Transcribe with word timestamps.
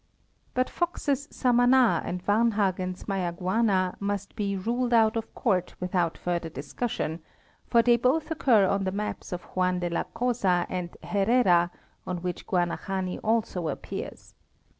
But 0.55 0.67
Fox's 0.67 1.27
Samand 1.29 1.75
and 2.03 2.23
Varnhagen's 2.25 3.07
Maya 3.07 3.31
guana 3.31 3.95
must 3.99 4.35
be 4.35 4.57
''ruled 4.57 4.93
out 4.93 5.15
of 5.15 5.35
court" 5.35 5.75
without 5.79 6.17
further 6.17 6.49
discussion, 6.49 7.19
for 7.67 7.83
they 7.83 7.97
both 7.97 8.31
occur 8.31 8.65
on 8.65 8.85
the 8.85 8.91
maps 8.91 9.31
of 9.31 9.43
Juan 9.55 9.77
de 9.79 9.91
la 9.91 10.05
Cosa 10.05 10.65
and 10.69 10.97
Herrera, 11.03 11.69
on 12.07 12.17
which 12.23 12.47
Gua 12.47 12.65
nahani 12.65 13.19
also 13.23 13.67
appears. 13.67 14.33